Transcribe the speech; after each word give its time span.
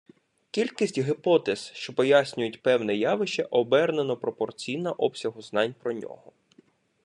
Кількість 0.51 0.97
гіпотез, 0.99 1.71
що 1.73 1.93
пояснюють 1.93 2.61
певне 2.61 2.95
явище, 2.95 3.47
обернено 3.51 4.17
пропорційна 4.17 4.91
обсягу 4.91 5.41
знань 5.41 5.73
про 5.81 5.93
нього. 5.93 6.31